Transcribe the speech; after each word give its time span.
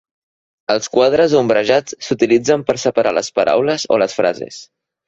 Els 0.75 0.89
quadres 0.95 1.35
ombrejats 1.41 1.99
s'utilitzen 2.09 2.67
per 2.71 2.79
separar 2.87 3.17
les 3.21 3.33
paraules 3.41 3.91
o 3.97 4.03
les 4.07 4.23
frases. 4.23 4.65